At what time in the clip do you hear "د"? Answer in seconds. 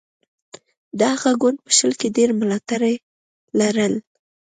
0.97-0.99